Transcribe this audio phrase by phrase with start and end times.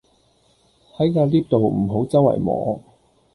[0.97, 2.81] 喺架 𨋢 度唔好週圍摸